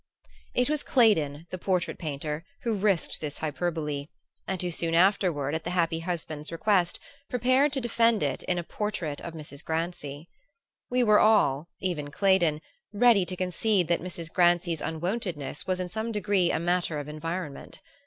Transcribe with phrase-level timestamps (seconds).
[0.55, 4.07] It was Claydon, the portrait painter, who risked this hyperbole;
[4.47, 8.63] and who soon afterward, at the happy husband's request, prepared to defend it in a
[8.63, 9.63] portrait of Mrs.
[9.63, 10.27] Grancy.
[10.89, 12.61] We were all even Claydon
[12.91, 14.33] ready to concede that Mrs.
[14.33, 17.79] Grancy's unwontedness was in some degree a matter of environment.